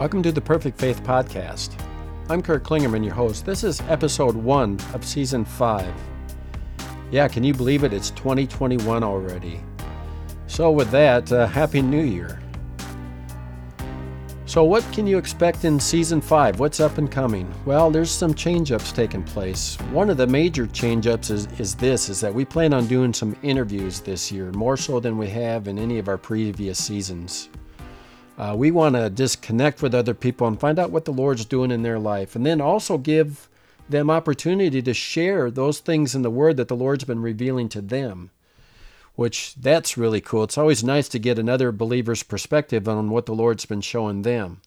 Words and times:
Welcome 0.00 0.22
to 0.22 0.32
the 0.32 0.40
Perfect 0.40 0.80
Faith 0.80 1.04
Podcast. 1.04 1.78
I'm 2.30 2.40
Kurt 2.40 2.64
Klingerman, 2.64 3.04
your 3.04 3.12
host. 3.12 3.44
This 3.44 3.62
is 3.62 3.82
episode 3.82 4.34
one 4.34 4.78
of 4.94 5.04
season 5.04 5.44
five. 5.44 5.92
Yeah, 7.10 7.28
can 7.28 7.44
you 7.44 7.52
believe 7.52 7.84
it? 7.84 7.92
It's 7.92 8.08
2021 8.12 9.04
already. 9.04 9.60
So, 10.46 10.70
with 10.70 10.90
that, 10.92 11.30
uh, 11.30 11.46
Happy 11.46 11.82
New 11.82 12.00
Year. 12.00 12.40
So, 14.46 14.64
what 14.64 14.90
can 14.90 15.06
you 15.06 15.18
expect 15.18 15.66
in 15.66 15.78
season 15.78 16.22
five? 16.22 16.60
What's 16.60 16.80
up 16.80 16.96
and 16.96 17.10
coming? 17.10 17.52
Well, 17.66 17.90
there's 17.90 18.10
some 18.10 18.32
change 18.32 18.72
ups 18.72 18.92
taking 18.92 19.22
place. 19.22 19.76
One 19.92 20.08
of 20.08 20.16
the 20.16 20.26
major 20.26 20.66
change 20.66 21.08
ups 21.08 21.28
is, 21.28 21.46
is 21.60 21.74
this 21.74 22.08
is 22.08 22.22
that 22.22 22.32
we 22.32 22.46
plan 22.46 22.72
on 22.72 22.86
doing 22.86 23.12
some 23.12 23.36
interviews 23.42 24.00
this 24.00 24.32
year, 24.32 24.50
more 24.52 24.78
so 24.78 24.98
than 24.98 25.18
we 25.18 25.28
have 25.28 25.68
in 25.68 25.78
any 25.78 25.98
of 25.98 26.08
our 26.08 26.16
previous 26.16 26.82
seasons. 26.82 27.50
Uh, 28.40 28.54
we 28.56 28.70
want 28.70 28.94
to 28.94 29.10
just 29.10 29.42
connect 29.42 29.82
with 29.82 29.94
other 29.94 30.14
people 30.14 30.46
and 30.46 30.58
find 30.58 30.78
out 30.78 30.90
what 30.90 31.04
the 31.04 31.12
Lord's 31.12 31.44
doing 31.44 31.70
in 31.70 31.82
their 31.82 31.98
life, 31.98 32.34
and 32.34 32.46
then 32.46 32.58
also 32.58 32.96
give 32.96 33.50
them 33.86 34.08
opportunity 34.08 34.80
to 34.80 34.94
share 34.94 35.50
those 35.50 35.78
things 35.78 36.14
in 36.14 36.22
the 36.22 36.30
Word 36.30 36.56
that 36.56 36.68
the 36.68 36.74
Lord's 36.74 37.04
been 37.04 37.20
revealing 37.20 37.68
to 37.68 37.82
them. 37.82 38.30
Which 39.14 39.54
that's 39.56 39.98
really 39.98 40.22
cool. 40.22 40.44
It's 40.44 40.56
always 40.56 40.82
nice 40.82 41.06
to 41.10 41.18
get 41.18 41.38
another 41.38 41.70
believer's 41.70 42.22
perspective 42.22 42.88
on 42.88 43.10
what 43.10 43.26
the 43.26 43.34
Lord's 43.34 43.66
been 43.66 43.82
showing 43.82 44.22
them. 44.22 44.62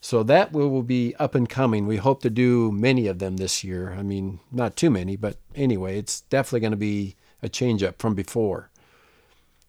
So 0.00 0.24
that 0.24 0.50
will 0.50 0.82
be 0.82 1.14
up 1.14 1.36
and 1.36 1.48
coming. 1.48 1.86
We 1.86 1.98
hope 1.98 2.22
to 2.22 2.30
do 2.30 2.72
many 2.72 3.06
of 3.06 3.20
them 3.20 3.36
this 3.36 3.62
year. 3.62 3.94
I 3.96 4.02
mean, 4.02 4.40
not 4.50 4.74
too 4.74 4.90
many, 4.90 5.14
but 5.14 5.36
anyway, 5.54 5.96
it's 5.96 6.22
definitely 6.22 6.60
going 6.60 6.72
to 6.72 6.76
be 6.76 7.14
a 7.40 7.48
change 7.48 7.84
up 7.84 8.00
from 8.00 8.16
before. 8.16 8.68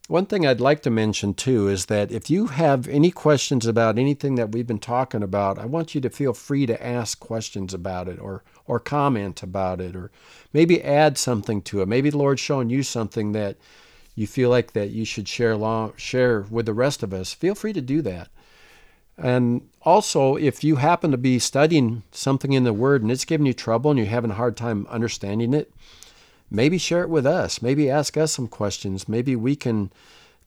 One 0.08 0.26
thing 0.26 0.48
I'd 0.48 0.62
like 0.62 0.82
to 0.84 0.90
mention 0.90 1.34
too 1.34 1.68
is 1.68 1.88
that 1.88 2.14
if 2.14 2.30
you 2.30 2.48
have 2.48 2.88
any 2.88 3.12
questions 3.12 3.66
about 3.66 4.00
anything 4.00 4.36
that 4.36 4.54
we've 4.54 4.66
been 4.66 4.80
talking 4.80 5.22
about, 5.22 5.60
I 5.60 5.66
want 5.66 5.94
you 5.94 6.00
to 6.00 6.10
feel 6.10 6.34
free 6.34 6.66
to 6.66 6.86
ask 6.86 7.20
questions 7.20 7.74
about 7.74 8.08
it 8.08 8.18
or 8.18 8.44
or 8.66 8.80
comment 8.80 9.44
about 9.44 9.82
it 9.82 9.98
or 9.98 10.10
maybe 10.54 10.82
add 10.82 11.18
something 11.18 11.62
to 11.64 11.82
it. 11.82 11.90
Maybe 11.90 12.10
the 12.10 12.18
Lord's 12.18 12.40
showing 12.40 12.70
you 12.70 12.84
something 12.84 13.34
that 13.34 13.58
you 14.16 14.28
feel 14.28 14.50
like 14.50 14.72
that 14.72 14.92
you 14.92 15.04
should 15.04 15.28
share 15.28 15.52
along, 15.52 15.94
share 15.98 16.42
with 16.50 16.68
the 16.68 16.74
rest 16.74 17.04
of 17.04 17.14
us. 17.14 17.34
Feel 17.34 17.56
free 17.56 17.74
to 17.74 17.82
do 17.82 18.02
that. 18.04 18.30
And 19.18 19.68
also, 19.82 20.38
if 20.38 20.64
you 20.64 20.78
happen 20.78 21.12
to 21.12 21.18
be 21.18 21.38
studying 21.38 22.04
something 22.12 22.54
in 22.54 22.64
the 22.64 22.74
Word 22.74 23.02
and 23.02 23.12
it's 23.12 23.26
giving 23.26 23.46
you 23.46 23.54
trouble 23.54 23.92
and 23.92 23.98
you're 23.98 24.08
having 24.08 24.32
a 24.32 24.36
hard 24.36 24.56
time 24.56 24.88
understanding 24.90 25.54
it, 25.54 25.72
maybe 26.50 26.78
share 26.78 27.04
it 27.04 27.10
with 27.10 27.26
us. 27.26 27.62
Maybe 27.62 27.90
ask 27.90 28.18
us 28.18 28.34
some 28.34 28.48
questions. 28.48 29.10
Maybe 29.10 29.36
we 29.36 29.56
can 29.56 29.92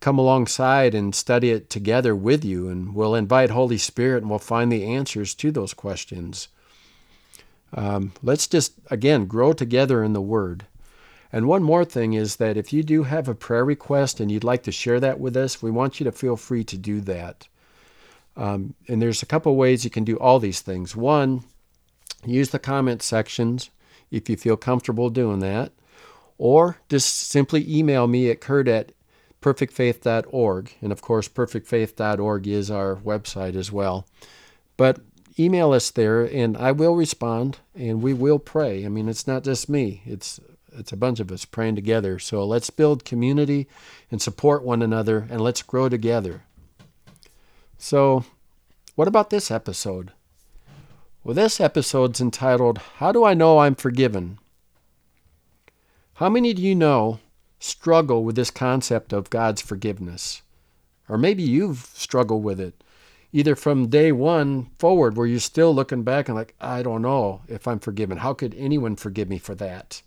come 0.00 0.18
alongside 0.18 0.94
and 0.94 1.14
study 1.14 1.50
it 1.50 1.68
together 1.68 2.16
with 2.16 2.44
you, 2.44 2.68
and 2.68 2.94
we'll 2.94 3.14
invite 3.14 3.50
Holy 3.50 3.78
Spirit 3.78 4.22
and 4.22 4.30
we'll 4.30 4.38
find 4.38 4.72
the 4.72 4.84
answers 4.84 5.34
to 5.34 5.50
those 5.50 5.74
questions. 5.74 6.48
Um, 7.74 8.12
let's 8.22 8.46
just, 8.46 8.74
again, 8.90 9.26
grow 9.26 9.52
together 9.52 10.02
in 10.02 10.14
the 10.14 10.20
Word. 10.20 10.66
And 11.32 11.46
one 11.46 11.62
more 11.62 11.84
thing 11.84 12.14
is 12.14 12.36
that 12.36 12.56
if 12.56 12.72
you 12.72 12.82
do 12.82 13.04
have 13.04 13.28
a 13.28 13.34
prayer 13.34 13.64
request 13.64 14.18
and 14.18 14.32
you'd 14.32 14.42
like 14.42 14.64
to 14.64 14.72
share 14.72 14.98
that 14.98 15.20
with 15.20 15.36
us, 15.36 15.62
we 15.62 15.70
want 15.70 16.00
you 16.00 16.04
to 16.04 16.12
feel 16.12 16.36
free 16.36 16.64
to 16.64 16.76
do 16.76 17.00
that. 17.02 17.46
Um, 18.36 18.74
and 18.88 19.00
there's 19.00 19.22
a 19.22 19.26
couple 19.26 19.54
ways 19.54 19.84
you 19.84 19.90
can 19.90 20.02
do 20.02 20.16
all 20.16 20.40
these 20.40 20.60
things. 20.60 20.96
One, 20.96 21.44
use 22.24 22.50
the 22.50 22.58
comment 22.58 23.02
sections 23.02 23.70
if 24.10 24.28
you 24.28 24.36
feel 24.36 24.56
comfortable 24.56 25.08
doing 25.10 25.38
that 25.40 25.70
or 26.40 26.78
just 26.88 27.28
simply 27.28 27.66
email 27.68 28.06
me 28.06 28.30
at 28.30 28.40
kurt 28.40 28.66
at 28.66 28.92
perfectfaith.org. 29.42 30.74
And 30.80 30.90
of 30.90 31.02
course, 31.02 31.28
perfectfaith.org 31.28 32.48
is 32.48 32.70
our 32.70 32.96
website 32.96 33.54
as 33.54 33.70
well. 33.70 34.06
But 34.78 35.00
email 35.38 35.74
us 35.74 35.90
there 35.90 36.24
and 36.24 36.56
I 36.56 36.72
will 36.72 36.96
respond 36.96 37.58
and 37.74 38.00
we 38.00 38.14
will 38.14 38.38
pray. 38.38 38.86
I 38.86 38.88
mean, 38.88 39.06
it's 39.06 39.26
not 39.26 39.44
just 39.44 39.68
me. 39.68 40.00
It's 40.06 40.40
it's 40.72 40.92
a 40.92 40.96
bunch 40.96 41.20
of 41.20 41.30
us 41.30 41.44
praying 41.44 41.74
together. 41.74 42.18
So 42.18 42.42
let's 42.46 42.70
build 42.70 43.04
community 43.04 43.68
and 44.10 44.22
support 44.22 44.64
one 44.64 44.80
another 44.80 45.26
and 45.28 45.42
let's 45.42 45.62
grow 45.62 45.90
together. 45.90 46.44
So, 47.76 48.24
what 48.94 49.08
about 49.08 49.28
this 49.28 49.50
episode? 49.50 50.12
Well, 51.22 51.34
this 51.34 51.60
episode's 51.60 52.20
entitled 52.20 52.78
How 52.96 53.12
Do 53.12 53.24
I 53.24 53.34
Know 53.34 53.58
I'm 53.58 53.74
Forgiven? 53.74 54.38
How 56.20 56.28
many 56.28 56.52
do 56.52 56.60
you 56.60 56.74
know 56.74 57.18
struggle 57.58 58.24
with 58.24 58.36
this 58.36 58.50
concept 58.50 59.14
of 59.14 59.30
God's 59.30 59.62
forgiveness? 59.62 60.42
Or 61.08 61.16
maybe 61.16 61.42
you've 61.42 61.90
struggled 61.94 62.44
with 62.44 62.60
it 62.60 62.84
either 63.32 63.56
from 63.56 63.88
day 63.88 64.12
one 64.12 64.68
forward, 64.78 65.16
where 65.16 65.26
you're 65.26 65.40
still 65.40 65.74
looking 65.74 66.02
back 66.02 66.28
and 66.28 66.36
like, 66.36 66.54
I 66.60 66.82
don't 66.82 67.00
know 67.00 67.40
if 67.48 67.66
I'm 67.66 67.78
forgiven. 67.78 68.18
How 68.18 68.34
could 68.34 68.54
anyone 68.58 68.96
forgive 68.96 69.30
me 69.30 69.38
for 69.38 69.54
that? 69.54 70.02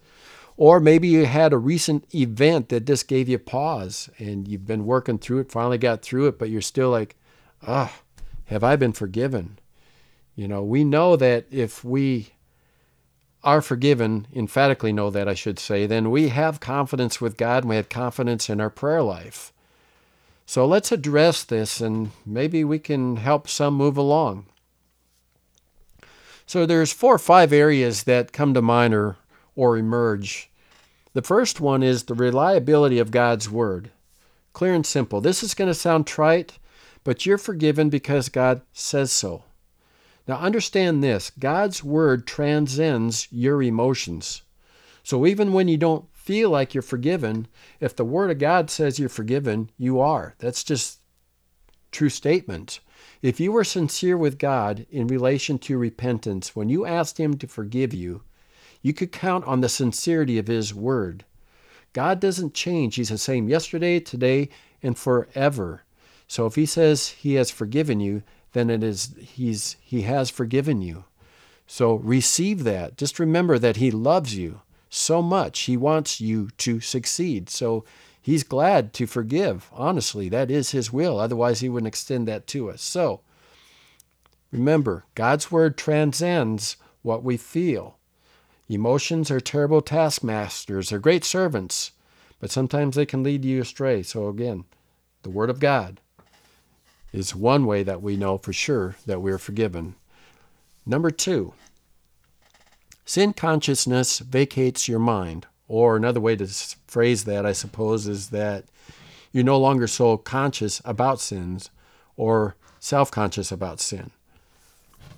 Or 0.56 0.80
maybe 0.80 1.08
you 1.08 1.26
had 1.26 1.52
a 1.52 1.58
recent 1.58 2.06
event 2.14 2.70
that 2.70 2.86
just 2.86 3.08
gave 3.08 3.28
you 3.28 3.40
pause 3.40 4.08
and 4.20 4.48
you've 4.48 4.68
been 4.68 4.86
working 4.86 5.18
through 5.18 5.40
it, 5.40 5.52
finally 5.52 5.80
got 5.80 6.04
through 6.04 6.28
it, 6.28 6.38
but 6.38 6.52
you're 6.52 6.62
still 6.62 6.92
like, 6.92 7.16
ah, 7.66 7.92
have 8.46 8.64
I 8.64 8.76
been 8.76 8.94
forgiven? 8.94 9.58
You 10.36 10.48
know, 10.48 10.64
we 10.64 10.84
know 10.84 11.16
that 11.16 11.48
if 11.50 11.84
we 11.84 12.33
are 13.44 13.62
forgiven, 13.62 14.28
emphatically 14.34 14.94
know 14.94 15.10
that, 15.10 15.28
I 15.28 15.34
should 15.34 15.60
say, 15.60 15.86
then 15.86 16.10
we 16.12 16.30
have 16.30 16.60
confidence 16.60 17.20
with 17.20 17.38
God 17.38 17.64
and 17.64 17.70
we 17.70 17.76
have 17.76 17.90
confidence 17.90 18.50
in 18.50 18.62
our 18.62 18.70
prayer 18.70 19.02
life. 19.02 19.52
So 20.46 20.66
let's 20.66 20.92
address 20.92 21.44
this 21.44 21.82
and 21.82 22.12
maybe 22.26 22.64
we 22.64 22.80
can 22.80 23.18
help 23.18 23.48
some 23.48 23.76
move 23.76 23.98
along. 23.98 24.46
So 26.46 26.66
there's 26.66 26.94
four 26.94 27.16
or 27.16 27.20
five 27.20 27.52
areas 27.52 28.04
that 28.04 28.34
come 28.34 28.54
to 28.54 28.62
mind 28.62 28.94
or, 28.94 29.18
or 29.56 29.78
emerge. 29.78 30.50
The 31.14 31.22
first 31.22 31.62
one 31.62 31.84
is 31.84 32.04
the 32.04 32.14
reliability 32.14 33.00
of 33.00 33.12
God's 33.12 33.50
word. 33.50 33.92
Clear 34.52 34.74
and 34.74 34.86
simple. 34.86 35.22
This 35.22 35.44
is 35.44 35.54
going 35.54 35.70
to 35.70 35.74
sound 35.74 36.06
trite, 36.06 36.60
but 37.04 37.26
you're 37.26 37.38
forgiven 37.38 37.90
because 37.90 38.30
God 38.30 38.62
says 38.74 39.12
so. 39.12 39.44
Now, 40.28 40.38
understand 40.38 41.04
this 41.04 41.32
God's 41.32 41.84
word 41.84 42.26
transcends 42.26 43.28
your 43.32 43.62
emotions. 43.62 44.44
So, 45.04 45.26
even 45.26 45.52
when 45.52 45.68
you 45.68 45.78
don't 45.78 46.06
feel 46.14 46.50
like 46.50 46.74
you're 46.74 46.82
forgiven, 46.82 47.48
if 47.82 47.96
the 47.96 48.06
word 48.06 48.32
of 48.32 48.40
God 48.40 48.70
says 48.70 49.00
you're 49.00 49.10
forgiven, 49.10 49.70
you 49.78 50.00
are. 50.00 50.36
That's 50.40 50.64
just 50.64 51.00
true 51.92 52.10
statement. 52.10 52.80
If 53.22 53.40
you 53.40 53.52
were 53.52 53.64
sincere 53.64 54.18
with 54.18 54.38
God 54.38 54.86
in 54.90 55.08
relation 55.08 55.58
to 55.60 55.78
repentance, 55.78 56.56
when 56.56 56.70
you 56.70 56.86
asked 56.86 57.20
Him 57.20 57.38
to 57.38 57.48
forgive 57.48 57.94
you, 57.94 58.22
you 58.82 58.94
could 58.94 59.12
count 59.12 59.46
on 59.46 59.62
the 59.62 59.70
sincerity 59.70 60.38
of 60.38 60.48
His 60.48 60.74
word. 60.74 61.26
God 61.94 62.20
doesn't 62.20 62.54
change. 62.54 62.96
He's 62.96 63.10
the 63.10 63.18
same 63.18 63.48
yesterday, 63.48 64.00
today, 64.00 64.50
and 64.82 64.98
forever. 64.98 65.84
So 66.28 66.46
if 66.46 66.56
He 66.56 66.66
says 66.66 67.10
He 67.10 67.36
has 67.36 67.52
forgiven 67.52 68.00
you, 68.00 68.24
then 68.54 68.70
it 68.70 68.84
is 68.84 69.16
he's 69.20 69.76
he 69.82 70.04
has 70.04 70.30
forgiven 70.30 70.82
you. 70.82 71.06
So 71.68 71.96
receive 71.96 72.64
that. 72.64 72.98
Just 72.98 73.20
remember 73.20 73.60
that 73.60 73.78
he 73.78 73.92
loves 73.92 74.36
you 74.36 74.62
so 74.90 75.22
much. 75.22 75.62
He 75.62 75.76
wants 75.76 76.22
you 76.22 76.50
to 76.58 76.80
succeed. 76.80 77.50
So 77.50 77.84
he's 78.22 78.44
glad 78.44 78.94
to 78.94 79.08
forgive. 79.08 79.70
Honestly, 79.74 80.30
that 80.30 80.52
is 80.52 80.72
his 80.72 80.94
will. 80.94 81.20
Otherwise, 81.20 81.60
he 81.60 81.70
wouldn't 81.70 81.88
extend 81.88 82.28
that 82.28 82.48
to 82.48 82.70
us. 82.70 82.82
So 82.82 83.22
remember, 84.52 85.06
God's 85.16 85.52
word 85.52 85.78
transcends 85.78 86.78
what 87.02 87.24
we 87.24 87.38
feel. 87.38 87.98
Emotions 88.70 89.30
are 89.30 89.42
terrible 89.42 89.82
taskmasters, 89.82 90.90
they're 90.90 91.00
great 91.00 91.26
servants, 91.26 91.92
but 92.40 92.50
sometimes 92.50 92.96
they 92.96 93.06
can 93.06 93.22
lead 93.22 93.44
you 93.44 93.62
astray. 93.62 94.02
So 94.02 94.30
again, 94.30 94.64
the 95.24 95.30
word 95.30 95.50
of 95.50 95.60
God 95.60 96.00
is 97.14 97.36
one 97.36 97.66
way 97.66 97.84
that 97.84 98.02
we 98.02 98.18
know 98.18 98.38
for 98.38 98.52
sure 98.52 98.96
that 99.06 99.22
we're 99.22 99.38
forgiven. 99.38 99.96
Number 100.86 101.12
two, 101.12 101.54
sin 103.06 103.32
consciousness 103.34 104.20
vacates 104.20 104.90
your 104.90 105.00
mind. 105.00 105.46
Or 105.70 105.96
another 105.96 106.20
way 106.20 106.36
to 106.36 106.48
phrase 106.88 107.24
that, 107.24 107.46
I 107.46 107.54
suppose, 107.54 108.06
is 108.06 108.30
that 108.30 108.66
you're 109.32 109.44
no 109.44 109.58
longer 109.58 109.88
so 109.88 110.18
conscious 110.18 110.82
about 110.84 111.22
sins 111.22 111.70
or 112.18 112.56
self 112.80 113.10
conscious 113.10 113.52
about 113.52 113.80
sin. 113.80 114.12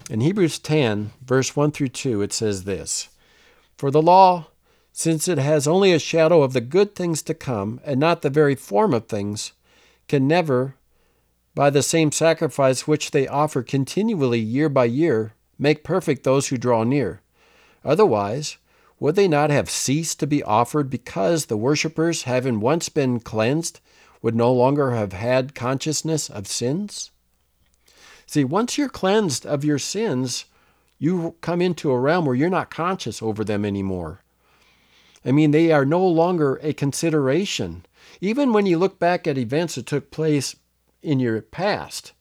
In 0.10 0.22
Hebrews 0.22 0.60
10, 0.60 1.12
verse 1.26 1.56
1 1.56 1.72
through 1.72 1.90
2, 1.90 2.22
it 2.22 2.32
says 2.32 2.66
this 2.66 3.10
For 3.76 3.90
the 3.90 4.02
law, 4.02 4.48
since 4.94 5.28
it 5.28 5.40
has 5.40 5.68
only 5.68 5.92
a 5.92 6.00
shadow 6.00 6.44
of 6.44 6.54
the 6.54 6.62
good 6.62 6.96
things 6.96 7.24
to 7.24 7.34
come 7.34 7.82
and 7.84 8.00
not 8.00 8.22
the 8.22 8.30
very 8.30 8.56
form 8.56 8.94
of 8.94 9.08
things, 9.08 9.52
can 10.08 10.28
never 10.28 10.76
by 11.56 11.70
the 11.70 11.82
same 11.82 12.12
sacrifice 12.12 12.86
which 12.86 13.12
they 13.12 13.28
offer 13.28 13.64
continually 13.64 14.40
year 14.40 14.68
by 14.68 14.86
year, 14.86 15.34
make 15.58 15.84
perfect 15.84 16.24
those 16.24 16.50
who 16.50 16.58
draw 16.58 16.84
near. 16.84 17.22
Otherwise, 17.84 18.58
would 19.00 19.16
they 19.16 19.28
not 19.28 19.50
have 19.50 19.70
ceased 19.70 20.20
to 20.20 20.28
be 20.28 20.44
offered 20.44 20.90
because 20.90 21.46
the 21.46 21.58
worshippers, 21.58 22.24
having 22.24 22.60
once 22.60 22.90
been 22.90 23.20
cleansed, 23.20 23.80
would 24.22 24.36
no 24.36 24.52
longer 24.52 24.92
have 24.92 25.14
had 25.14 25.56
consciousness 25.56 26.30
of 26.30 26.48
sins? 26.48 27.12
See, 28.26 28.44
once 28.44 28.78
you're 28.78 28.90
cleansed 28.90 29.46
of 29.46 29.64
your 29.64 29.80
sins, 29.80 30.46
you 30.98 31.36
come 31.42 31.62
into 31.62 31.92
a 31.92 32.00
realm 32.00 32.26
where 32.26 32.36
you're 32.36 32.50
not 32.50 32.72
conscious 32.72 33.22
over 33.22 33.44
them 33.44 33.64
anymore. 33.64 34.24
I 35.24 35.32
mean, 35.32 35.52
they 35.52 35.72
are 35.72 35.86
no 35.86 36.06
longer 36.06 36.60
a 36.62 36.74
consideration. 36.74 37.86
Even 38.22 38.54
when 38.54 38.66
you 38.66 38.78
look 38.78 39.00
back 39.00 39.28
at 39.28 39.38
events 39.38 39.76
that 39.76 39.86
took 39.86 40.12
place 40.12 40.56
in 41.06 41.20
your 41.20 41.42
past, 41.42 42.14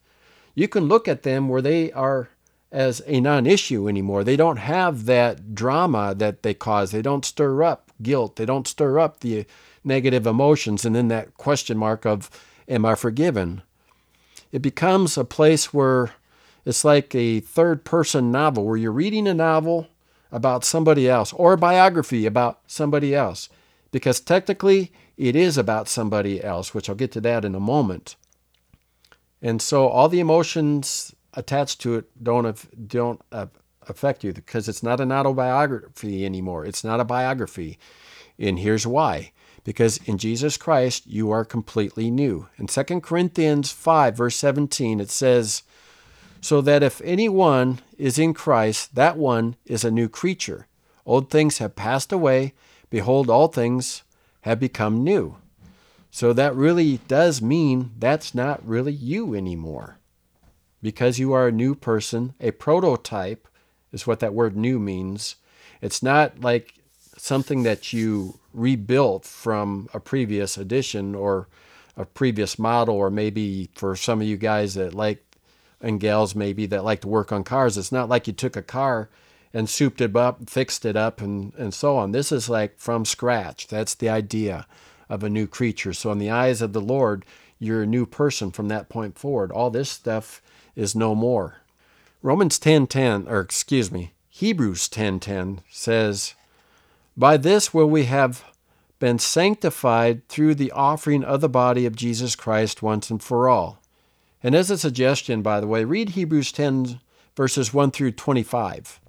you 0.55 0.69
can 0.69 0.85
look 0.85 1.09
at 1.09 1.23
them 1.23 1.49
where 1.49 1.63
they 1.63 1.91
are 1.93 2.29
as 2.71 3.01
a 3.07 3.21
non 3.21 3.47
issue 3.47 3.89
anymore. 3.89 4.25
They 4.25 4.37
don't 4.37 4.59
have 4.59 5.07
that 5.07 5.55
drama 5.55 6.15
that 6.17 6.43
they 6.43 6.55
cause. 6.55 6.91
They 6.91 7.03
don't 7.03 7.25
stir 7.25 7.63
up 7.63 7.93
guilt. 8.03 8.37
They 8.37 8.45
don't 8.45 8.69
stir 8.69 8.99
up 8.99 9.21
the 9.21 9.47
negative 9.85 10.27
emotions 10.27 10.85
and 10.85 10.95
then 10.95 11.09
that 11.09 11.35
question 11.35 11.79
mark 11.79 12.05
of, 12.05 12.31
Am 12.69 12.85
I 12.85 12.95
forgiven? 12.95 13.63
It 14.51 14.63
becomes 14.63 15.19
a 15.19 15.25
place 15.25 15.75
where 15.75 16.13
it's 16.65 16.85
like 16.85 17.15
a 17.15 17.41
third 17.41 17.85
person 17.85 18.31
novel 18.31 18.65
where 18.65 18.77
you're 18.77 18.93
reading 18.93 19.29
a 19.29 19.35
novel 19.35 19.89
about 20.33 20.65
somebody 20.65 21.09
else 21.09 21.33
or 21.35 21.53
a 21.53 21.59
biography 21.59 22.27
about 22.27 22.61
somebody 22.67 23.15
else. 23.15 23.49
Because 23.93 24.19
technically, 24.19 24.93
it 25.17 25.37
is 25.37 25.59
about 25.59 25.89
somebody 25.89 26.43
else, 26.43 26.75
which 26.75 26.89
I'll 26.89 26.97
get 26.97 27.13
to 27.13 27.21
that 27.21 27.45
in 27.45 27.55
a 27.55 27.61
moment. 27.61 28.17
And 29.45 29.61
so 29.61 29.89
all 29.89 30.09
the 30.09 30.21
emotions 30.21 31.15
attached 31.35 31.83
to 31.83 31.97
it 31.97 32.07
don't 32.25 32.89
don't 32.89 33.21
affect 33.83 34.25
you 34.25 34.33
because 34.33 34.69
it's 34.69 34.83
not 34.83 35.01
an 35.01 35.13
autobiography 35.13 36.25
anymore. 36.25 36.65
It's 36.65 36.83
not 36.83 36.99
a 36.99 37.05
biography. 37.05 37.79
And 38.39 38.59
here's 38.59 38.87
why. 38.87 39.33
Because 39.63 39.99
in 40.07 40.17
Jesus 40.17 40.57
Christ 40.57 41.07
you 41.07 41.31
are 41.31 41.45
completely 41.45 42.11
new. 42.11 42.49
In 42.57 42.69
2 42.69 43.01
Corinthians 43.03 43.71
5 43.71 44.17
verse 44.17 44.37
17 44.37 44.99
it 44.99 45.11
says 45.11 45.63
so 46.41 46.63
that 46.63 46.83
if 46.83 47.03
anyone 47.05 47.81
is 47.99 48.19
in 48.19 48.33
Christ, 48.33 48.95
that 48.95 49.19
one 49.19 49.57
is 49.67 49.85
a 49.85 49.91
new 49.91 50.09
creature. 50.09 50.69
Old 51.05 51.31
things 51.31 51.59
have 51.59 51.77
passed 51.77 52.13
away. 52.13 52.55
Behold, 52.89 53.29
all 53.29 53.49
things 53.49 54.05
have 54.43 54.59
become 54.59 55.05
new. 55.05 55.37
So 56.15 56.33
that 56.33 56.55
really 56.55 56.99
does 57.09 57.43
mean 57.43 57.91
that's 57.99 58.37
not 58.37 58.65
really 58.65 58.93
you 58.93 59.35
anymore. 59.35 59.99
Because 60.81 61.19
you 61.19 61.33
are 61.33 61.49
a 61.49 61.53
new 61.53 61.75
person, 61.75 62.35
a 62.39 62.53
prototype 62.53 63.49
is 63.91 64.07
what 64.07 64.21
that 64.21 64.33
word 64.33 64.57
new 64.57 64.79
means. 64.79 65.35
It's 65.83 66.05
not 66.05 66.41
like 66.41 66.75
something 67.17 67.65
that 67.65 67.93
you 67.93 68.39
rebuilt 68.53 69.25
from 69.25 69.89
a 69.93 69.99
previous 69.99 70.57
edition 70.57 71.17
or 71.17 71.49
a 71.97 72.05
previous 72.05 72.61
model, 72.61 72.95
or 72.95 73.11
maybe 73.11 73.69
for 73.75 73.97
some 73.97 74.21
of 74.21 74.29
you 74.29 74.37
guys 74.37 74.75
that 74.75 74.95
like 74.95 75.37
and 75.81 75.99
gals 75.99 76.37
maybe 76.37 76.65
that 76.67 76.85
like 76.85 77.01
to 77.01 77.09
work 77.09 77.33
on 77.33 77.43
cars. 77.43 77.77
It's 77.77 77.91
not 77.91 78.09
like 78.09 78.29
you 78.29 78.33
took 78.33 78.55
a 78.55 78.63
car 78.63 79.11
and 79.53 79.69
souped 79.69 80.01
it 80.01 80.15
up, 80.15 80.49
fixed 80.49 80.87
it 80.87 80.95
up, 80.95 81.21
and, 81.21 81.53
and 81.55 81.75
so 81.75 81.97
on. 81.97 82.13
This 82.13 82.31
is 82.31 82.49
like 82.49 82.79
from 82.79 83.05
scratch. 83.05 83.67
That's 83.67 83.97
the 83.97 84.11
idea 84.11 84.69
of 85.09 85.23
a 85.23 85.31
new 85.31 85.47
creature. 85.47 85.93
So, 85.93 86.11
in 86.13 86.19
the 86.19 86.31
eyes 86.31 86.63
of 86.63 86.73
the 86.73 86.81
Lord, 86.81 87.25
you're 87.59 87.83
a 87.83 87.87
new 87.87 88.07
person 88.07 88.51
from 88.51 88.69
that 88.69 88.89
point 88.89 89.19
forward. 89.19 89.53
All 89.53 89.71
this 89.71 89.91
stuff 89.91 90.43
is 90.77 90.95
no 90.95 91.15
more. 91.15 91.63
Romans 92.23 92.59
10:10 92.59 93.27
or 93.29 93.41
excuse 93.41 93.91
me, 93.91 94.13
Hebrews 94.29 94.89
10:10 94.89 95.61
says, 95.71 96.35
"By 97.17 97.37
this 97.37 97.73
will 97.73 97.89
we 97.89 98.05
have 98.05 98.45
been 98.99 99.19
sanctified 99.19 100.27
through 100.29 100.55
the 100.55 100.73
offering 100.73 101.23
of 101.23 101.41
the 101.41 101.49
body 101.49 101.87
of 101.87 101.97
Jesus 101.97 102.35
Christ 102.35 102.83
once 102.83 103.11
and 103.11 103.23
for 103.23 103.49
all." 103.49 103.79
And 104.43 104.55
as 104.55 104.71
a 104.71 104.79
suggestion, 104.79 105.43
by 105.43 105.61
the 105.61 105.67
way, 105.67 105.85
read 105.85 106.11
Hebrews 106.11 106.53
10, 106.53 107.01
verses 107.35 107.73
1 107.73 107.91
through 107.91 108.13
25. 108.13 109.01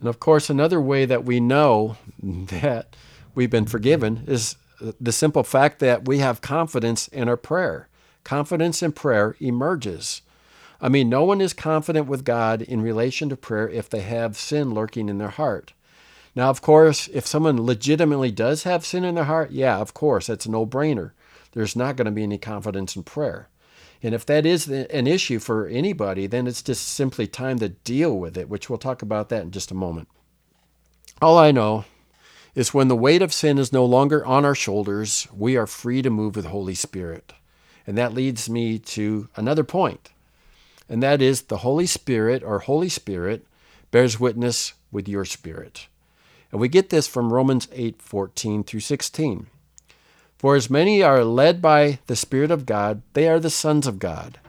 And 0.00 0.08
of 0.08 0.20
course, 0.20 0.48
another 0.48 0.80
way 0.80 1.04
that 1.04 1.24
we 1.24 1.40
know 1.40 1.96
that 2.22 2.96
we've 3.34 3.50
been 3.50 3.66
forgiven 3.66 4.24
is 4.26 4.56
the 4.80 5.12
simple 5.12 5.42
fact 5.42 5.78
that 5.80 6.06
we 6.06 6.18
have 6.18 6.40
confidence 6.40 7.08
in 7.08 7.28
our 7.28 7.36
prayer. 7.36 7.88
Confidence 8.24 8.82
in 8.82 8.92
prayer 8.92 9.36
emerges. 9.40 10.22
I 10.80 10.88
mean, 10.88 11.08
no 11.08 11.24
one 11.24 11.40
is 11.40 11.52
confident 11.52 12.06
with 12.06 12.24
God 12.24 12.62
in 12.62 12.82
relation 12.82 13.28
to 13.28 13.36
prayer 13.36 13.68
if 13.68 13.90
they 13.90 14.00
have 14.00 14.36
sin 14.36 14.72
lurking 14.72 15.08
in 15.08 15.18
their 15.18 15.28
heart. 15.28 15.72
Now, 16.36 16.50
of 16.50 16.62
course, 16.62 17.08
if 17.08 17.26
someone 17.26 17.64
legitimately 17.64 18.30
does 18.30 18.62
have 18.62 18.86
sin 18.86 19.04
in 19.04 19.16
their 19.16 19.24
heart, 19.24 19.50
yeah, 19.50 19.78
of 19.78 19.92
course, 19.94 20.28
that's 20.28 20.46
a 20.46 20.50
no 20.50 20.64
brainer. 20.64 21.12
There's 21.52 21.74
not 21.74 21.96
going 21.96 22.06
to 22.06 22.12
be 22.12 22.22
any 22.22 22.38
confidence 22.38 22.94
in 22.94 23.02
prayer. 23.02 23.48
And 24.02 24.14
if 24.14 24.24
that 24.26 24.46
is 24.46 24.68
an 24.68 25.08
issue 25.08 25.40
for 25.40 25.66
anybody, 25.66 26.28
then 26.28 26.46
it's 26.46 26.62
just 26.62 26.86
simply 26.86 27.26
time 27.26 27.58
to 27.58 27.70
deal 27.70 28.16
with 28.16 28.38
it, 28.38 28.48
which 28.48 28.70
we'll 28.70 28.78
talk 28.78 29.02
about 29.02 29.28
that 29.30 29.42
in 29.42 29.50
just 29.50 29.72
a 29.72 29.74
moment. 29.74 30.08
All 31.20 31.36
I 31.36 31.50
know 31.50 31.84
is 32.58 32.74
when 32.74 32.88
the 32.88 32.96
weight 32.96 33.22
of 33.22 33.32
sin 33.32 33.56
is 33.56 33.72
no 33.72 33.84
longer 33.84 34.26
on 34.26 34.44
our 34.44 34.54
shoulders, 34.54 35.28
we 35.32 35.56
are 35.56 35.64
free 35.64 36.02
to 36.02 36.10
move 36.10 36.34
with 36.34 36.44
the 36.44 36.50
Holy 36.50 36.74
Spirit. 36.74 37.32
And 37.86 37.96
that 37.96 38.12
leads 38.12 38.50
me 38.50 38.80
to 38.80 39.28
another 39.36 39.62
point, 39.62 40.10
and 40.88 41.00
that 41.00 41.22
is 41.22 41.42
the 41.42 41.58
Holy 41.58 41.86
Spirit 41.86 42.42
or 42.42 42.58
Holy 42.58 42.88
Spirit 42.88 43.46
bears 43.92 44.18
witness 44.18 44.72
with 44.90 45.06
your 45.06 45.24
spirit. 45.24 45.86
And 46.50 46.60
we 46.60 46.66
get 46.66 46.90
this 46.90 47.06
from 47.06 47.32
Romans 47.32 47.68
8 47.70 48.02
14 48.02 48.64
through 48.64 48.80
16. 48.80 49.46
For 50.36 50.56
as 50.56 50.68
many 50.68 51.00
are 51.00 51.22
led 51.22 51.62
by 51.62 52.00
the 52.08 52.16
Spirit 52.16 52.50
of 52.50 52.66
God, 52.66 53.02
they 53.12 53.28
are 53.28 53.38
the 53.38 53.50
sons 53.50 53.86
of 53.86 54.00
God. 54.00 54.40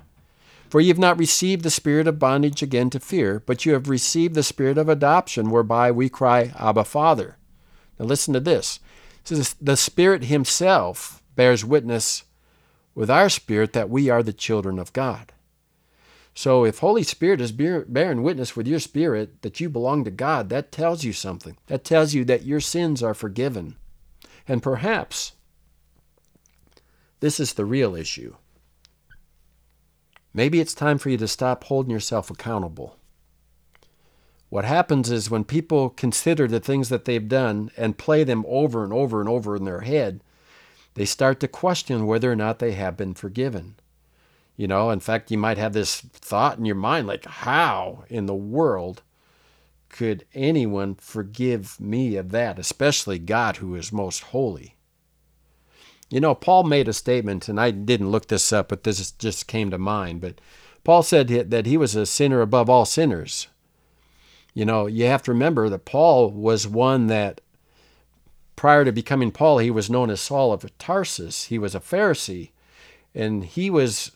For 0.67 0.81
ye 0.81 0.88
have 0.88 0.97
not 0.97 1.19
received 1.19 1.62
the 1.62 1.69
spirit 1.69 2.07
of 2.07 2.17
bondage 2.17 2.63
again 2.63 2.89
to 2.89 3.00
fear, 3.00 3.44
but 3.45 3.67
you 3.67 3.73
have 3.73 3.88
received 3.88 4.33
the 4.33 4.41
spirit 4.41 4.79
of 4.79 4.89
adoption, 4.89 5.51
whereby 5.51 5.91
we 5.91 6.09
cry, 6.09 6.53
Abba, 6.57 6.85
Father. 6.85 7.35
Now 8.00 8.06
listen 8.06 8.34
to 8.34 8.40
this. 8.40 8.80
It 9.22 9.28
says, 9.28 9.56
the 9.62 9.78
Spirit 9.78 10.25
Himself 10.25 11.22
bears 11.36 11.66
witness 11.66 12.24
with 12.96 13.10
our 13.10 13.30
spirit 13.30 13.74
that 13.74 13.90
we 13.90 14.10
are 14.10 14.24
the 14.24 14.34
children 14.34 14.80
of 14.80 14.94
God. 14.94 15.34
So 16.34 16.63
if 16.63 16.80
Holy 16.80 17.04
Spirit 17.04 17.42
is 17.42 17.51
bearing 17.51 18.24
witness 18.24 18.56
with 18.56 18.68
your 18.68 18.80
spirit 18.80 19.42
that 19.42 19.60
you 19.60 19.69
belong 19.69 20.06
to 20.06 20.12
God, 20.12 20.50
that 20.50 20.72
tells 20.72 21.04
you 21.04 21.12
something. 21.12 21.57
That 21.68 21.84
tells 21.84 22.13
you 22.13 22.24
that 22.25 22.46
your 22.46 22.62
sins 22.62 23.04
are 23.04 23.13
forgiven. 23.13 23.75
And 24.48 24.63
perhaps 24.63 25.34
this 27.20 27.39
is 27.39 27.53
the 27.53 27.65
real 27.65 27.96
issue. 27.96 28.36
Maybe 30.34 30.60
it's 30.60 30.74
time 30.74 30.98
for 30.98 31.10
you 31.10 31.18
to 31.18 31.27
stop 31.27 31.65
holding 31.65 31.91
yourself 31.91 32.29
accountable. 32.29 32.96
What 34.50 34.65
happens 34.65 35.12
is 35.12 35.29
when 35.29 35.44
people 35.44 35.91
consider 35.91 36.48
the 36.48 36.60
things 36.60 36.89
that 36.89 37.06
they've 37.06 37.27
done 37.27 37.70
and 37.77 37.98
play 37.98 38.24
them 38.24 38.44
over 38.48 38.84
and 38.84 38.91
over 38.91 39.20
and 39.20 39.29
over 39.29 39.56
in 39.56 39.65
their 39.65 39.82
head, 39.82 40.24
they 40.96 41.06
start 41.06 41.39
to 41.39 41.48
question 41.48 42.08
whether 42.08 42.32
or 42.32 42.36
not 42.36 42.60
they 42.60 42.72
have 42.72 42.98
been 42.98 43.13
forgiven. 43.13 43.75
You 44.58 44.68
know, 44.68 44.89
in 44.89 45.00
fact, 45.00 45.32
you 45.32 45.38
might 45.38 45.58
have 45.58 45.74
this 45.74 46.01
thought 46.01 46.58
in 46.58 46.65
your 46.65 46.75
mind 46.75 47.08
like, 47.08 47.25
how 47.25 48.03
in 48.10 48.25
the 48.25 48.36
world 48.36 49.03
could 49.88 50.25
anyone 50.34 50.96
forgive 50.96 51.79
me 51.79 52.15
of 52.15 52.32
that, 52.32 52.60
especially 52.60 53.20
God 53.20 53.58
who 53.58 53.75
is 53.75 53.94
most 53.94 54.24
holy? 54.24 54.75
You 56.10 56.20
know, 56.20 56.34
Paul 56.34 56.63
made 56.63 56.88
a 56.88 56.94
statement, 56.94 57.48
and 57.48 57.60
I 57.60 57.70
didn't 57.70 58.12
look 58.12 58.27
this 58.27 58.51
up, 58.51 58.70
but 58.70 58.84
this 58.84 59.12
just 59.12 59.48
came 59.48 59.70
to 59.70 59.77
mind. 59.77 60.22
But 60.22 60.41
Paul 60.84 61.03
said 61.03 61.27
that 61.27 61.65
he 61.68 61.77
was 61.77 61.96
a 61.96 62.06
sinner 62.06 62.41
above 62.41 62.70
all 62.70 62.86
sinners. 62.86 63.48
You 64.60 64.66
know, 64.66 64.88
you 64.88 65.06
have 65.06 65.24
to 65.24 65.32
remember 65.32 65.70
that 65.70 65.86
Paul 65.86 66.32
was 66.32 66.68
one 66.68 67.08
that, 67.08 67.39
prior 68.58 68.84
to 68.84 68.92
becoming 68.92 69.32
Paul, 69.32 69.60
he 69.60 69.72
was 69.72 69.89
known 69.89 70.10
as 70.10 70.20
Saul 70.20 70.51
of 70.51 70.78
Tarsus. 70.78 71.46
He 71.46 71.58
was 71.58 71.75
a 71.75 71.80
Pharisee, 71.80 72.50
and 73.16 73.46
he 73.46 73.70
was 73.70 74.12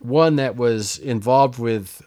one 0.00 0.36
that 0.36 0.56
was 0.56 0.96
involved 0.96 1.58
with 1.58 2.00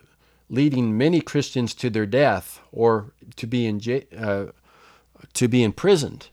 leading 0.50 0.98
many 0.98 1.22
Christians 1.22 1.76
to 1.76 1.92
their 1.92 2.08
death 2.08 2.60
or 2.72 3.14
to 3.36 3.46
be 3.46 3.68
in 3.68 3.80
uh, 4.18 4.48
to 5.34 5.48
be 5.48 5.62
imprisoned. 5.62 6.30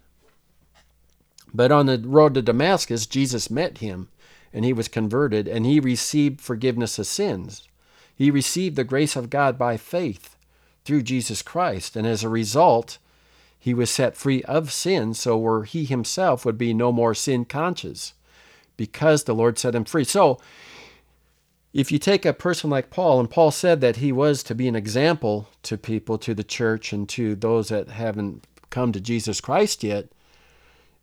But 1.52 1.70
on 1.70 1.84
the 1.84 1.98
road 1.98 2.32
to 2.32 2.40
Damascus, 2.40 3.04
Jesus 3.04 3.50
met 3.50 3.76
him 3.76 4.08
and 4.54 4.64
he 4.64 4.72
was 4.72 4.88
converted 4.88 5.46
and 5.46 5.66
he 5.66 5.80
received 5.80 6.40
forgiveness 6.40 6.98
of 6.98 7.06
sins. 7.06 7.68
He 8.16 8.30
received 8.30 8.76
the 8.76 8.84
grace 8.84 9.16
of 9.16 9.28
God 9.28 9.58
by 9.58 9.76
faith 9.76 10.36
through 10.90 11.02
Jesus 11.02 11.40
Christ. 11.40 11.94
And 11.94 12.04
as 12.04 12.24
a 12.24 12.28
result, 12.28 12.98
he 13.56 13.72
was 13.72 13.90
set 13.90 14.16
free 14.16 14.42
of 14.42 14.72
sin, 14.72 15.14
so 15.14 15.36
where 15.36 15.62
he 15.62 15.84
himself 15.84 16.44
would 16.44 16.58
be 16.58 16.74
no 16.74 16.90
more 16.90 17.14
sin 17.14 17.44
conscious 17.44 18.14
because 18.76 19.22
the 19.22 19.34
Lord 19.36 19.56
set 19.56 19.76
him 19.76 19.84
free. 19.84 20.02
So, 20.02 20.40
if 21.72 21.92
you 21.92 22.00
take 22.00 22.24
a 22.24 22.32
person 22.32 22.70
like 22.70 22.90
Paul, 22.90 23.20
and 23.20 23.30
Paul 23.30 23.52
said 23.52 23.80
that 23.82 23.98
he 23.98 24.10
was 24.10 24.42
to 24.42 24.52
be 24.52 24.66
an 24.66 24.74
example 24.74 25.48
to 25.62 25.78
people, 25.78 26.18
to 26.18 26.34
the 26.34 26.42
church, 26.42 26.92
and 26.92 27.08
to 27.10 27.36
those 27.36 27.68
that 27.68 27.90
haven't 27.90 28.44
come 28.70 28.90
to 28.90 29.00
Jesus 29.00 29.40
Christ 29.40 29.84
yet, 29.84 30.08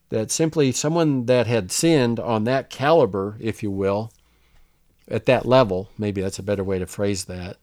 that 0.10 0.32
simply 0.32 0.74
someone 0.74 1.28
that 1.28 1.48
had 1.48 1.72
sinned 1.72 2.20
on 2.20 2.44
that 2.44 2.70
caliber, 2.70 3.38
if 3.40 3.64
you 3.64 3.72
will, 3.72 4.12
at 5.08 5.28
that 5.28 5.46
level, 5.46 5.88
maybe 5.98 6.20
that's 6.20 6.40
a 6.40 6.44
better 6.44 6.66
way 6.66 6.78
to 6.78 6.86
phrase 6.86 7.24
that. 7.24 7.56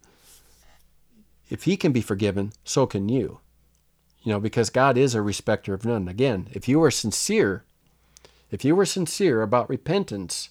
If 1.48 1.64
he 1.64 1.76
can 1.76 1.92
be 1.92 2.00
forgiven, 2.00 2.52
so 2.64 2.86
can 2.86 3.08
you. 3.08 3.40
You 4.22 4.32
know, 4.32 4.40
because 4.40 4.70
God 4.70 4.96
is 4.96 5.14
a 5.14 5.22
respecter 5.22 5.74
of 5.74 5.84
none. 5.84 6.08
Again, 6.08 6.48
if 6.52 6.66
you 6.68 6.80
were 6.80 6.90
sincere, 6.90 7.64
if 8.50 8.64
you 8.64 8.74
were 8.74 8.86
sincere 8.86 9.42
about 9.42 9.68
repentance 9.68 10.50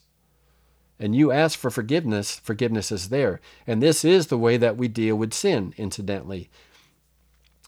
and 0.99 1.15
you 1.15 1.31
ask 1.31 1.57
for 1.57 1.71
forgiveness, 1.71 2.39
forgiveness 2.39 2.91
is 2.91 3.09
there. 3.09 3.41
And 3.65 3.81
this 3.81 4.05
is 4.05 4.27
the 4.27 4.37
way 4.37 4.57
that 4.57 4.77
we 4.77 4.87
deal 4.87 5.15
with 5.15 5.33
sin, 5.33 5.73
incidentally. 5.77 6.49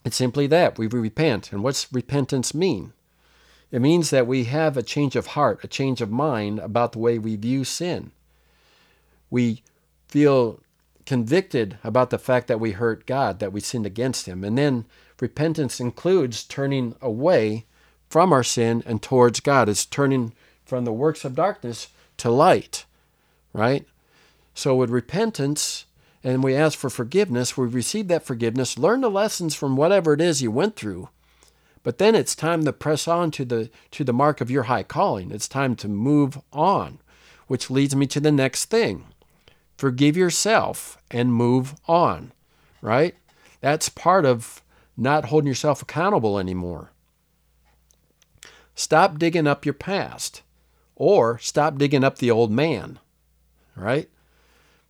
It's 0.05 0.15
simply 0.15 0.46
that 0.48 0.77
we 0.77 0.86
repent. 0.86 1.51
And 1.51 1.63
what's 1.63 1.91
repentance 1.91 2.53
mean? 2.53 2.94
It 3.72 3.82
means 3.82 4.12
that 4.12 4.27
we 4.27 4.44
have 4.44 4.77
a 4.77 4.84
change 4.84 5.15
of 5.15 5.27
heart, 5.27 5.63
a 5.63 5.67
change 5.67 6.00
of 6.00 6.12
mind 6.12 6.60
about 6.60 6.91
the 6.91 7.00
way 7.00 7.17
we 7.17 7.36
view 7.36 7.63
sin. 7.63 8.12
We 9.32 9.63
feel 10.08 10.62
convicted 11.05 11.77
about 11.83 12.09
the 12.09 12.17
fact 12.17 12.47
that 12.47 12.59
we 12.59 12.71
hurt 12.71 13.05
God, 13.05 13.39
that 13.39 13.53
we 13.53 13.59
sinned 13.59 13.85
against 13.85 14.27
Him. 14.27 14.43
And 14.43 14.57
then 14.57 14.85
repentance 15.19 15.79
includes 15.79 16.43
turning 16.43 16.95
away 17.01 17.65
from 18.09 18.33
our 18.33 18.43
sin 18.43 18.83
and 18.85 19.01
towards 19.01 19.39
God. 19.39 19.69
It's 19.69 19.85
turning 19.85 20.33
from 20.65 20.85
the 20.85 20.93
works 20.93 21.25
of 21.25 21.35
darkness 21.35 21.89
to 22.17 22.29
light, 22.29 22.85
right? 23.53 23.85
So 24.53 24.75
with 24.75 24.89
repentance, 24.89 25.85
and 26.24 26.43
we 26.43 26.55
ask 26.55 26.77
for 26.77 26.89
forgiveness, 26.89 27.55
we 27.55 27.67
receive 27.67 28.07
that 28.07 28.25
forgiveness, 28.25 28.77
learn 28.77 29.01
the 29.01 29.09
lessons 29.09 29.53
from 29.53 29.75
whatever 29.75 30.13
it 30.13 30.21
is 30.21 30.41
you 30.41 30.50
went 30.50 30.75
through. 30.75 31.09
But 31.83 32.00
then 32.00 32.15
it's 32.15 32.35
time 32.35 32.65
to 32.65 32.74
press 32.74 33.07
on 33.07 33.29
to 33.31 33.45
the 33.45 33.69
to 33.91 34.03
the 34.03 34.12
mark 34.12 34.41
of 34.41 34.50
your 34.50 34.63
high 34.63 34.81
calling. 34.81 35.29
It's 35.29 35.47
time 35.47 35.75
to 35.75 35.88
move 35.88 36.39
on, 36.51 36.97
which 37.45 37.69
leads 37.69 37.95
me 37.95 38.07
to 38.07 38.19
the 38.19 38.31
next 38.31 38.65
thing. 38.65 39.05
Forgive 39.77 40.15
yourself 40.15 40.98
and 41.12 41.34
move 41.34 41.75
on, 41.88 42.32
right? 42.82 43.15
That's 43.62 43.89
part 43.89 44.25
of 44.25 44.62
not 44.96 45.25
holding 45.25 45.48
yourself 45.48 45.82
accountable 45.82 46.39
anymore. 46.39 46.91
Stop 48.74 49.17
digging 49.17 49.48
up 49.48 49.65
your 49.65 49.74
past 49.74 50.41
or 50.96 51.38
stop 51.39 51.77
digging 51.77 52.03
up 52.03 52.17
the 52.17 52.32
old 52.32 52.51
man, 52.51 53.00
right? 53.75 54.10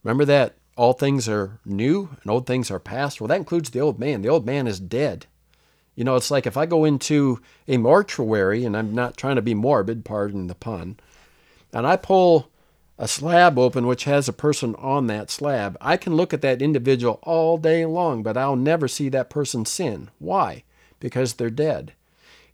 Remember 0.03 0.25
that 0.25 0.55
all 0.77 0.93
things 0.93 1.27
are 1.27 1.59
new 1.65 2.09
and 2.21 2.31
old 2.31 2.45
things 2.45 2.69
are 2.69 2.79
past? 2.79 3.19
Well, 3.19 3.27
that 3.27 3.37
includes 3.37 3.71
the 3.71 3.79
old 3.79 3.99
man. 3.99 4.21
The 4.21 4.29
old 4.29 4.45
man 4.45 4.67
is 4.67 4.79
dead. 4.79 5.25
You 5.95 6.03
know, 6.03 6.15
it's 6.15 6.29
like 6.29 6.45
if 6.45 6.57
I 6.57 6.65
go 6.65 6.83
into 6.83 7.41
a 7.67 7.77
mortuary, 7.77 8.65
and 8.65 8.75
I'm 8.75 8.93
not 8.93 9.17
trying 9.17 9.37
to 9.37 9.41
be 9.41 9.53
morbid, 9.53 10.03
pardon 10.03 10.47
the 10.47 10.55
pun, 10.55 10.99
and 11.71 11.87
I 11.87 11.95
pull 11.95 12.49
a 12.97 13.07
slab 13.07 13.59
open 13.59 13.87
which 13.87 14.05
has 14.05 14.29
a 14.29 14.33
person 14.33 14.75
on 14.75 15.07
that 15.07 15.29
slab, 15.29 15.77
I 15.81 15.97
can 15.97 16.15
look 16.15 16.33
at 16.33 16.41
that 16.41 16.61
individual 16.61 17.19
all 17.23 17.57
day 17.57 17.85
long, 17.85 18.23
but 18.23 18.37
I'll 18.37 18.55
never 18.55 18.87
see 18.87 19.09
that 19.09 19.29
person 19.29 19.65
sin. 19.65 20.09
Why? 20.19 20.63
Because 20.99 21.33
they're 21.33 21.49
dead. 21.49 21.93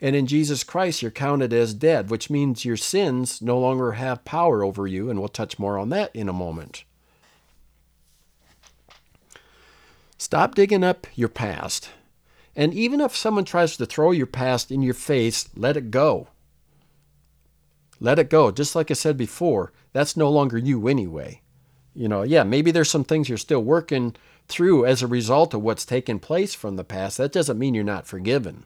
And 0.02 0.16
in 0.16 0.26
Jesus 0.26 0.64
Christ, 0.64 1.04
you're 1.04 1.12
counted 1.12 1.54
as 1.54 1.76
dead, 1.76 2.10
which 2.10 2.32
means 2.32 2.66
your 2.66 2.78
sins 2.78 3.40
no 3.40 3.60
longer 3.60 3.94
have 3.94 4.26
power 4.26 4.64
over 4.64 4.88
you, 4.88 5.12
and 5.12 5.20
we'll 5.20 5.30
touch 5.30 5.60
more 5.60 5.78
on 5.78 5.90
that 5.90 6.10
in 6.16 6.28
a 6.28 6.34
moment. 6.34 6.86
Stop 10.18 10.56
digging 10.56 10.84
up 10.84 11.06
your 11.14 11.30
past. 11.30 11.90
And 12.56 12.74
even 12.74 13.00
if 13.00 13.16
someone 13.16 13.46
tries 13.46 13.78
to 13.78 13.86
throw 13.86 14.12
your 14.12 14.26
past 14.26 14.72
in 14.72 14.82
your 14.82 14.94
face, 14.96 15.48
let 15.56 15.78
it 15.78 15.92
go. 15.92 16.28
Let 18.04 18.20
it 18.20 18.32
go. 18.32 18.52
Just 18.52 18.76
like 18.76 18.90
I 18.90 18.96
said 18.96 19.16
before, 19.16 19.72
that's 19.94 20.18
no 20.18 20.30
longer 20.30 20.58
you 20.58 20.88
anyway. 20.88 21.42
You 21.94 22.08
know, 22.08 22.24
yeah, 22.24 22.44
maybe 22.44 22.72
there's 22.72 22.90
some 22.90 23.04
things 23.04 23.30
you're 23.30 23.38
still 23.38 23.64
working 23.64 24.16
through 24.48 24.86
as 24.86 25.02
a 25.02 25.08
result 25.08 25.54
of 25.54 25.62
what's 25.62 25.86
taken 25.86 26.20
place 26.20 26.56
from 26.56 26.76
the 26.76 26.84
past. 26.84 27.18
That 27.18 27.32
doesn't 27.32 27.60
mean 27.60 27.76
you're 27.76 27.84
not 27.84 28.08
forgiven. 28.08 28.66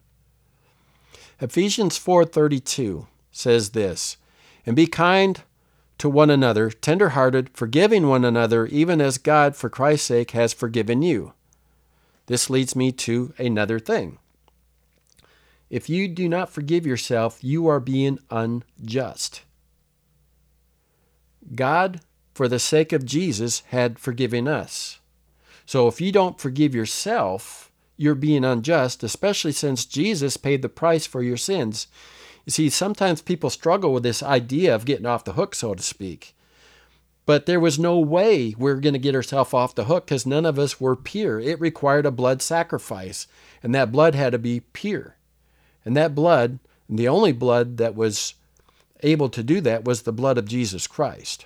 Ephesians 1.42 1.98
4:32 1.98 3.08
says 3.32 3.72
this, 3.72 4.16
"And 4.66 4.74
be 4.74 4.88
kind 4.88 5.42
to 5.98 6.08
one 6.08 6.30
another, 6.30 6.70
tender-hearted, 6.70 7.50
forgiving 7.54 8.08
one 8.08 8.24
another, 8.24 8.68
even 8.68 9.02
as 9.02 9.18
God 9.18 9.58
for 9.58 9.70
Christ's 9.70 10.08
sake 10.08 10.32
has 10.32 10.54
forgiven 10.54 11.02
you." 11.02 11.34
This 12.28 12.50
leads 12.50 12.74
me 12.74 12.94
to 12.94 13.34
another 13.38 13.80
thing. 13.80 14.18
If 15.70 15.90
you 15.90 16.08
do 16.08 16.30
not 16.30 16.50
forgive 16.50 16.86
yourself, 16.86 17.44
you 17.44 17.68
are 17.68 17.80
being 17.80 18.20
unjust. 18.30 19.42
God, 21.54 22.02
for 22.34 22.48
the 22.48 22.60
sake 22.60 22.94
of 22.94 23.06
Jesus, 23.06 23.62
had 23.68 24.00
forgiven 24.00 24.48
us. 24.48 25.00
So 25.66 25.88
if 25.88 26.00
you 26.00 26.12
don't 26.12 26.40
forgive 26.40 26.76
yourself, 26.76 27.72
you're 27.98 28.16
being 28.16 28.44
unjust, 28.44 29.04
especially 29.04 29.52
since 29.52 29.86
Jesus 29.86 30.38
paid 30.38 30.62
the 30.62 30.70
price 30.70 31.06
for 31.06 31.24
your 31.24 31.38
sins. 31.38 31.88
You 32.46 32.52
see, 32.52 32.70
sometimes 32.70 33.22
people 33.22 33.50
struggle 33.50 33.92
with 33.92 34.04
this 34.04 34.22
idea 34.22 34.76
of 34.76 34.86
getting 34.86 35.06
off 35.06 35.24
the 35.24 35.34
hook, 35.34 35.56
so 35.56 35.74
to 35.74 35.82
speak. 35.82 36.36
But 37.26 37.48
there 37.48 37.60
was 37.60 37.80
no 37.80 37.98
way 37.98 38.54
we 38.58 38.70
are 38.70 38.80
going 38.80 38.94
to 38.94 39.00
get 39.00 39.16
ourselves 39.16 39.54
off 39.54 39.74
the 39.74 39.86
hook 39.86 40.06
because 40.06 40.28
none 40.28 40.46
of 40.46 40.60
us 40.60 40.80
were 40.80 40.96
pure. 40.96 41.40
It 41.40 41.60
required 41.60 42.06
a 42.06 42.12
blood 42.12 42.44
sacrifice, 42.44 43.26
and 43.64 43.74
that 43.74 43.92
blood 43.92 44.14
had 44.14 44.34
to 44.34 44.38
be 44.38 44.60
pure. 44.60 45.16
And 45.86 45.96
that 45.96 46.16
blood, 46.16 46.60
the 46.90 47.08
only 47.08 47.32
blood 47.32 47.78
that 47.78 47.96
was 47.96 48.34
able 49.04 49.30
to 49.30 49.44
do 49.44 49.62
that, 49.62 49.86
was 49.86 50.02
the 50.02 50.12
blood 50.12 50.38
of 50.38 50.48
Jesus 50.48 50.88
Christ. 50.88 51.46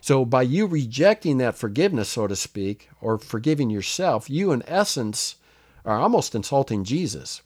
So 0.00 0.24
by 0.24 0.42
you 0.42 0.66
rejecting 0.66 1.38
that 1.38 1.56
forgiveness, 1.56 2.08
so 2.08 2.26
to 2.26 2.34
speak, 2.34 2.88
or 3.00 3.18
forgiving 3.18 3.70
yourself, 3.70 4.28
you 4.28 4.50
in 4.50 4.64
essence 4.66 5.36
are 5.84 6.00
almost 6.00 6.34
insulting 6.34 6.82
Jesus. 6.82 7.40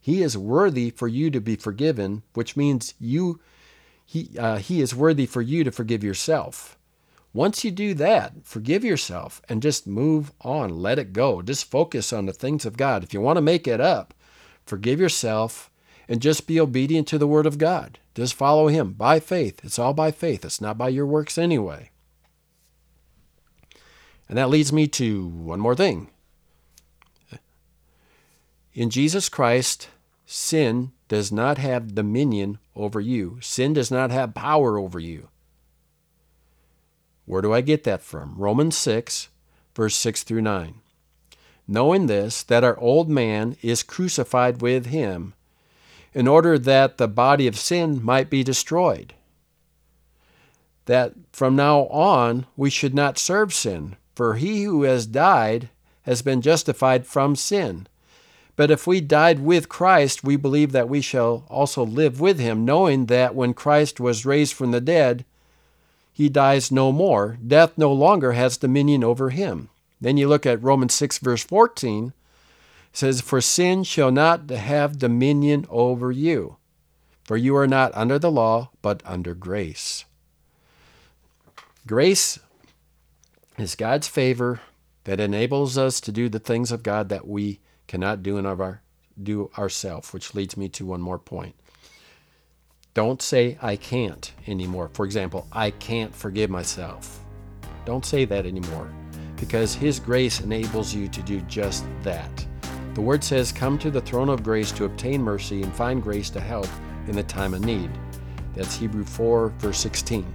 He 0.00 0.22
is 0.22 0.36
worthy 0.36 0.90
for 0.90 1.08
you 1.08 1.30
to 1.30 1.40
be 1.40 1.56
forgiven, 1.56 2.22
which 2.34 2.58
means 2.58 2.92
you 3.00 3.40
he, 4.04 4.28
uh, 4.38 4.58
he 4.58 4.82
is 4.82 4.94
worthy 4.94 5.24
for 5.24 5.40
you 5.40 5.64
to 5.64 5.72
forgive 5.72 6.04
yourself. 6.04 6.76
Once 7.32 7.64
you 7.64 7.70
do 7.70 7.94
that, 7.94 8.32
forgive 8.44 8.84
yourself 8.84 9.40
and 9.48 9.62
just 9.62 9.86
move 9.86 10.30
on. 10.42 10.70
Let 10.82 10.98
it 10.98 11.14
go. 11.14 11.40
Just 11.40 11.70
focus 11.70 12.12
on 12.12 12.26
the 12.26 12.32
things 12.32 12.66
of 12.66 12.76
God. 12.76 13.02
If 13.02 13.14
you 13.14 13.20
want 13.20 13.38
to 13.38 13.42
make 13.42 13.66
it 13.66 13.80
up, 13.80 14.12
forgive 14.64 15.00
yourself 15.00 15.70
and 16.08 16.20
just 16.20 16.46
be 16.46 16.60
obedient 16.60 17.08
to 17.08 17.18
the 17.18 17.26
Word 17.26 17.46
of 17.46 17.58
God. 17.58 17.98
Just 18.14 18.34
follow 18.34 18.68
Him 18.68 18.92
by 18.92 19.20
faith. 19.20 19.60
It's 19.64 19.78
all 19.78 19.94
by 19.94 20.10
faith, 20.10 20.44
it's 20.44 20.60
not 20.60 20.78
by 20.78 20.88
your 20.88 21.06
works 21.06 21.38
anyway. 21.38 21.90
And 24.28 24.38
that 24.38 24.50
leads 24.50 24.72
me 24.72 24.86
to 24.88 25.26
one 25.26 25.60
more 25.60 25.76
thing. 25.76 26.10
In 28.72 28.90
Jesus 28.90 29.28
Christ, 29.28 29.88
sin 30.26 30.92
does 31.08 31.30
not 31.30 31.58
have 31.58 31.94
dominion 31.94 32.58
over 32.74 33.00
you, 33.00 33.38
sin 33.40 33.72
does 33.72 33.90
not 33.90 34.10
have 34.10 34.34
power 34.34 34.78
over 34.78 34.98
you. 34.98 35.28
Where 37.24 37.42
do 37.42 37.52
I 37.52 37.60
get 37.60 37.84
that 37.84 38.02
from? 38.02 38.34
Romans 38.36 38.76
6, 38.76 39.28
verse 39.74 39.96
6 39.96 40.24
through 40.24 40.42
9. 40.42 40.80
Knowing 41.66 42.06
this, 42.06 42.42
that 42.42 42.64
our 42.64 42.78
old 42.78 43.08
man 43.08 43.56
is 43.62 43.82
crucified 43.82 44.60
with 44.60 44.86
him, 44.86 45.34
in 46.12 46.28
order 46.28 46.58
that 46.58 46.98
the 46.98 47.08
body 47.08 47.46
of 47.46 47.58
sin 47.58 48.02
might 48.04 48.30
be 48.30 48.44
destroyed. 48.44 49.14
That 50.86 51.14
from 51.32 51.56
now 51.56 51.86
on 51.86 52.46
we 52.56 52.70
should 52.70 52.94
not 52.94 53.18
serve 53.18 53.54
sin, 53.54 53.96
for 54.14 54.34
he 54.34 54.64
who 54.64 54.82
has 54.82 55.06
died 55.06 55.70
has 56.02 56.22
been 56.22 56.42
justified 56.42 57.06
from 57.06 57.34
sin. 57.34 57.86
But 58.56 58.70
if 58.70 58.86
we 58.86 59.00
died 59.00 59.40
with 59.40 59.68
Christ, 59.68 60.22
we 60.22 60.36
believe 60.36 60.72
that 60.72 60.88
we 60.88 61.00
shall 61.00 61.44
also 61.48 61.84
live 61.84 62.20
with 62.20 62.38
him, 62.38 62.64
knowing 62.64 63.06
that 63.06 63.34
when 63.34 63.54
Christ 63.54 63.98
was 63.98 64.26
raised 64.26 64.52
from 64.52 64.70
the 64.70 64.80
dead, 64.80 65.24
he 66.12 66.28
dies 66.28 66.70
no 66.70 66.92
more. 66.92 67.36
Death 67.44 67.72
no 67.76 67.92
longer 67.92 68.32
has 68.32 68.56
dominion 68.56 69.02
over 69.02 69.30
him. 69.30 69.70
Then 70.04 70.18
you 70.18 70.28
look 70.28 70.44
at 70.44 70.62
Romans 70.62 70.92
6, 70.92 71.16
verse 71.16 71.42
14. 71.44 72.08
It 72.08 72.12
says, 72.92 73.22
For 73.22 73.40
sin 73.40 73.84
shall 73.84 74.10
not 74.10 74.50
have 74.50 74.98
dominion 74.98 75.64
over 75.70 76.12
you, 76.12 76.58
for 77.24 77.38
you 77.38 77.56
are 77.56 77.66
not 77.66 77.90
under 77.94 78.18
the 78.18 78.30
law, 78.30 78.68
but 78.82 79.02
under 79.06 79.34
grace. 79.34 80.04
Grace 81.86 82.38
is 83.56 83.76
God's 83.76 84.06
favor 84.06 84.60
that 85.04 85.20
enables 85.20 85.78
us 85.78 86.02
to 86.02 86.12
do 86.12 86.28
the 86.28 86.38
things 86.38 86.70
of 86.70 86.82
God 86.82 87.08
that 87.08 87.26
we 87.26 87.60
cannot 87.86 88.22
do 88.22 88.36
in 88.36 88.44
our 88.44 88.82
do 89.22 89.50
ourselves, 89.56 90.12
which 90.12 90.34
leads 90.34 90.54
me 90.54 90.68
to 90.68 90.84
one 90.84 91.00
more 91.00 91.18
point. 91.18 91.54
Don't 92.92 93.22
say 93.22 93.56
I 93.62 93.76
can't 93.76 94.34
anymore. 94.46 94.90
For 94.92 95.06
example, 95.06 95.46
I 95.50 95.70
can't 95.70 96.14
forgive 96.14 96.50
myself. 96.50 97.20
Don't 97.86 98.04
say 98.04 98.26
that 98.26 98.44
anymore 98.44 98.92
because 99.36 99.74
His 99.74 100.00
grace 100.00 100.40
enables 100.40 100.94
you 100.94 101.08
to 101.08 101.22
do 101.22 101.40
just 101.42 101.84
that. 102.02 102.46
The 102.94 103.00
Word 103.00 103.24
says, 103.24 103.52
Come 103.52 103.78
to 103.78 103.90
the 103.90 104.00
throne 104.00 104.28
of 104.28 104.42
grace 104.42 104.70
to 104.72 104.84
obtain 104.84 105.22
mercy 105.22 105.62
and 105.62 105.74
find 105.74 106.02
grace 106.02 106.30
to 106.30 106.40
help 106.40 106.68
in 107.08 107.16
the 107.16 107.22
time 107.22 107.54
of 107.54 107.64
need. 107.64 107.90
That's 108.54 108.76
Hebrew 108.76 109.04
4, 109.04 109.48
verse 109.58 109.78
16. 109.78 110.32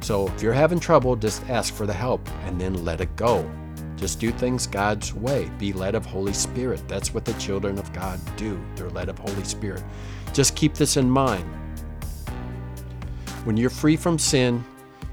So 0.00 0.28
if 0.28 0.42
you're 0.42 0.52
having 0.52 0.78
trouble, 0.78 1.16
just 1.16 1.48
ask 1.50 1.74
for 1.74 1.84
the 1.84 1.92
help 1.92 2.26
and 2.44 2.60
then 2.60 2.84
let 2.84 3.00
it 3.00 3.14
go. 3.16 3.48
Just 3.96 4.20
do 4.20 4.30
things 4.30 4.66
God's 4.66 5.12
way. 5.12 5.50
Be 5.58 5.72
led 5.72 5.96
of 5.96 6.06
Holy 6.06 6.32
Spirit. 6.32 6.86
That's 6.86 7.12
what 7.12 7.24
the 7.24 7.32
children 7.34 7.78
of 7.78 7.92
God 7.92 8.20
do. 8.36 8.60
They're 8.76 8.90
led 8.90 9.08
of 9.08 9.18
Holy 9.18 9.42
Spirit. 9.42 9.82
Just 10.32 10.54
keep 10.54 10.74
this 10.74 10.96
in 10.96 11.10
mind. 11.10 11.44
When 13.42 13.56
you're 13.56 13.70
free 13.70 13.96
from 13.96 14.18
sin, 14.18 14.64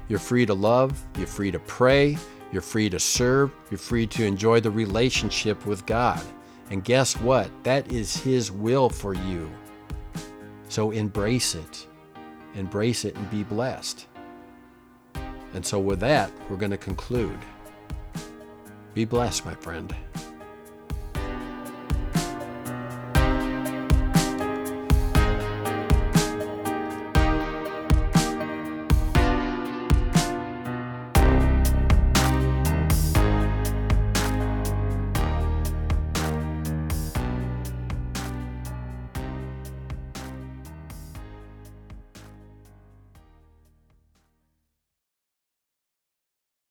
you're 0.08 0.20
free 0.20 0.46
to 0.46 0.54
love, 0.54 1.04
you're 1.18 1.26
free 1.26 1.50
to 1.50 1.58
pray, 1.58 2.16
you're 2.52 2.62
free 2.62 2.88
to 2.90 2.98
serve, 2.98 3.52
you're 3.70 3.78
free 3.78 4.06
to 4.08 4.24
enjoy 4.24 4.60
the 4.60 4.70
relationship 4.70 5.66
with 5.66 5.84
God. 5.86 6.22
And 6.70 6.82
guess 6.82 7.16
what? 7.16 7.50
That 7.64 7.92
is 7.92 8.16
His 8.16 8.50
will 8.50 8.88
for 8.88 9.14
you. 9.14 9.50
So 10.68 10.90
embrace 10.90 11.54
it. 11.54 11.86
Embrace 12.54 13.04
it 13.04 13.14
and 13.16 13.30
be 13.30 13.42
blessed. 13.42 14.06
And 15.54 15.64
so, 15.64 15.78
with 15.78 16.00
that, 16.00 16.30
we're 16.50 16.56
going 16.56 16.70
to 16.70 16.76
conclude. 16.76 17.38
Be 18.94 19.04
blessed, 19.04 19.44
my 19.44 19.54
friend. 19.54 19.94